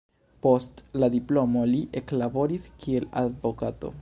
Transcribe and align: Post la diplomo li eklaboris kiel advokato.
Post 0.45 0.81
la 1.03 1.09
diplomo 1.17 1.67
li 1.75 1.83
eklaboris 2.01 2.69
kiel 2.85 3.11
advokato. 3.27 3.99